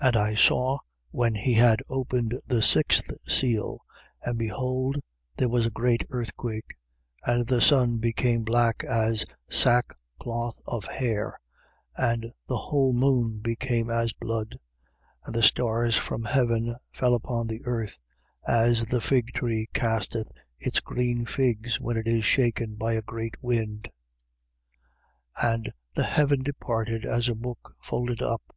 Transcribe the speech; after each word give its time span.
6:12. 0.00 0.06
And 0.08 0.16
I 0.18 0.34
saw, 0.36 0.78
when 1.10 1.34
he 1.34 1.54
had 1.54 1.82
opened 1.88 2.38
the 2.46 2.62
sixth 2.62 3.10
seal: 3.28 3.80
and 4.22 4.38
behold 4.38 5.02
there 5.36 5.48
was 5.48 5.66
a 5.66 5.70
great 5.70 6.04
earthquake. 6.10 6.76
And 7.24 7.44
the 7.48 7.60
sun 7.60 7.98
became 7.98 8.44
black 8.44 8.84
as 8.84 9.24
sackcloth 9.50 10.60
of 10.64 10.84
hair: 10.84 11.40
and 11.96 12.32
the 12.46 12.56
whole 12.56 12.92
moon 12.92 13.38
became 13.40 13.90
as 13.90 14.12
blood. 14.12 14.60
6:13. 15.26 15.26
And 15.26 15.34
the 15.34 15.42
stars 15.42 15.96
from 15.96 16.22
heaven 16.22 16.76
fell 16.92 17.12
upon 17.14 17.48
the 17.48 17.64
earth, 17.64 17.98
as 18.46 18.84
the 18.86 19.00
fig 19.00 19.32
tree 19.32 19.68
casteth 19.74 20.30
its 20.60 20.78
green 20.78 21.26
figs 21.26 21.80
when 21.80 21.96
it 21.96 22.06
is 22.06 22.24
shaken 22.24 22.76
by 22.76 22.92
a 22.92 23.02
great 23.02 23.42
wind. 23.42 23.90
6:14. 25.38 25.52
And 25.56 25.72
the 25.94 26.04
heaven 26.04 26.44
departed 26.44 27.04
as 27.04 27.28
a 27.28 27.34
book 27.34 27.74
folded 27.80 28.22
up. 28.22 28.54